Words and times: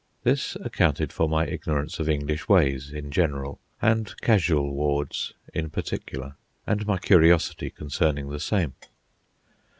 This 0.23 0.55
accounted 0.61 1.13
for 1.13 1.29
my 1.29 1.45
ignorance 1.45 1.99
of 1.99 2.09
English 2.09 2.49
ways 2.49 2.91
in 2.91 3.11
general 3.11 3.59
and 3.83 4.11
casual 4.21 4.73
wards 4.73 5.35
in 5.53 5.69
particular, 5.69 6.37
and 6.65 6.87
my 6.87 6.97
curiosity 6.97 7.69
concerning 7.69 8.27
the 8.27 8.39
same. 8.39 8.73